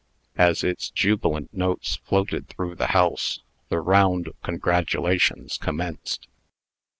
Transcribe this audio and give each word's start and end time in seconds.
As 0.39 0.63
its 0.63 0.89
jubilant 0.89 1.53
notes 1.53 1.97
floated 1.97 2.49
through 2.49 2.73
the 2.73 2.87
house, 2.87 3.41
the 3.69 3.79
round 3.79 4.25
of 4.25 4.41
congratulations 4.41 5.59
commenced. 5.59 6.27